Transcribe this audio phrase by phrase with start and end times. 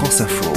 [0.00, 0.50] France Info.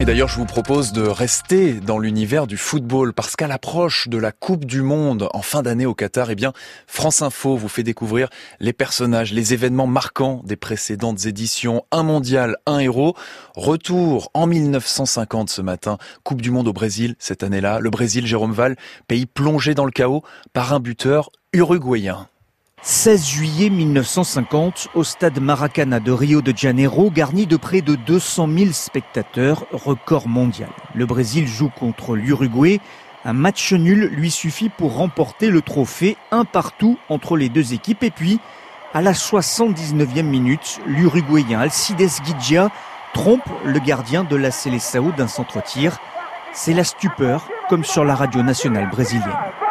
[0.00, 4.18] Et d'ailleurs, je vous propose de rester dans l'univers du football parce qu'à l'approche de
[4.18, 6.52] la Coupe du Monde en fin d'année au Qatar, eh bien,
[6.88, 8.28] France Info vous fait découvrir
[8.58, 11.84] les personnages, les événements marquants des précédentes éditions.
[11.92, 13.14] Un mondial, un héros.
[13.54, 15.96] Retour en 1950 ce matin.
[16.24, 17.78] Coupe du Monde au Brésil cette année-là.
[17.78, 18.74] Le Brésil, Jérôme Val,
[19.06, 22.26] pays plongé dans le chaos par un buteur uruguayen.
[22.84, 28.48] 16 juillet 1950, au stade Maracana de Rio de Janeiro, garni de près de 200
[28.48, 30.68] 000 spectateurs, record mondial.
[30.92, 32.80] Le Brésil joue contre l'Uruguay.
[33.24, 38.02] Un match nul lui suffit pour remporter le trophée, un partout entre les deux équipes.
[38.02, 38.40] Et puis,
[38.92, 42.68] à la 79e minute, l'Uruguayen Alcides Guidia
[43.14, 45.98] trompe le gardien de la Seleção d'un centre-tir.
[46.52, 49.61] C'est la stupeur, comme sur la radio nationale brésilienne.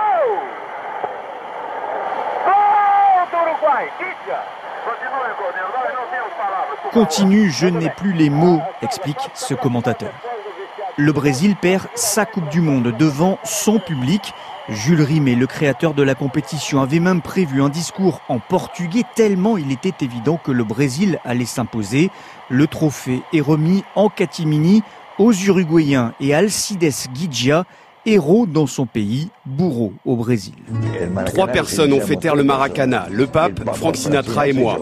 [6.91, 10.11] Continue, je n'ai plus les mots, explique ce commentateur.
[10.97, 14.33] Le Brésil perd sa Coupe du Monde devant son public.
[14.67, 19.57] Jules Rimet, le créateur de la compétition, avait même prévu un discours en portugais tellement
[19.57, 22.11] il était évident que le Brésil allait s'imposer.
[22.49, 24.83] Le trophée est remis en catimini
[25.17, 27.65] aux Uruguayens et Alcides Guidia,
[28.05, 30.53] héros dans son pays, bourreau au Brésil.
[31.27, 34.79] Trois personnes ont fait taire le Maracana, le pape, Frank Sinatra et moi.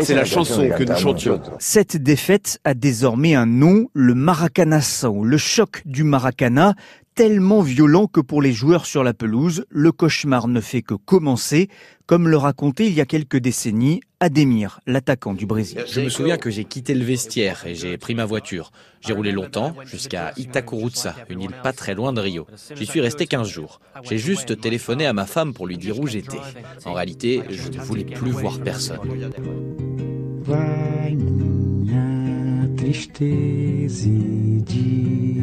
[0.00, 1.40] C'est la chanson que nous chantions.
[1.58, 6.74] Cette défaite a désormais un nom, le Maracanação, le choc du Maracana,
[7.18, 11.68] tellement violent que pour les joueurs sur la pelouse, le cauchemar ne fait que commencer,
[12.06, 15.82] comme le racontait il y a quelques décennies Ademir, l'attaquant du Brésil.
[15.90, 18.70] Je me souviens que j'ai quitté le vestiaire et j'ai pris ma voiture.
[19.00, 22.46] J'ai roulé longtemps jusqu'à Itacuruza, une île pas très loin de Rio.
[22.76, 23.80] J'y suis resté 15 jours.
[24.04, 26.38] J'ai juste téléphoné à ma femme pour lui dire où j'étais.
[26.84, 29.00] En réalité, je ne voulais plus voir personne.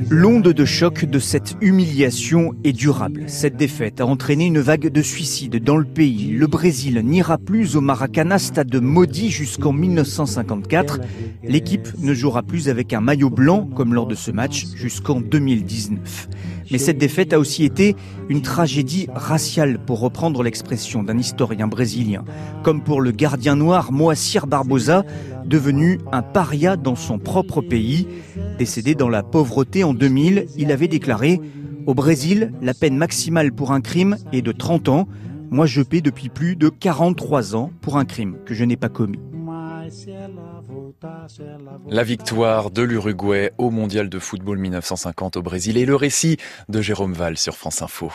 [0.09, 3.23] L'onde de choc de cette humiliation est durable.
[3.27, 6.31] Cette défaite a entraîné une vague de suicides dans le pays.
[6.31, 11.01] Le Brésil n'ira plus au Maracana, stade maudit jusqu'en 1954.
[11.43, 16.29] L'équipe ne jouera plus avec un maillot blanc comme lors de ce match jusqu'en 2019.
[16.71, 17.95] Mais cette défaite a aussi été
[18.29, 22.23] une tragédie raciale, pour reprendre l'expression d'un historien brésilien.
[22.63, 25.03] Comme pour le gardien noir Moacir Barbosa,
[25.45, 28.07] devenu un paria dans son propre pays.
[28.57, 31.39] Décédé dans la pauvreté en 2000, il avait déclaré
[31.85, 35.07] Au Brésil, la peine maximale pour un crime est de 30 ans.
[35.51, 38.89] Moi, je paie depuis plus de 43 ans pour un crime que je n'ai pas
[38.89, 39.19] commis.
[41.89, 46.37] La victoire de l'Uruguay au Mondial de football 1950 au Brésil et le récit
[46.69, 48.11] de Jérôme Val sur France Info.